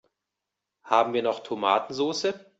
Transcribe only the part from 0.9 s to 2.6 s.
wir noch Tomatensoße?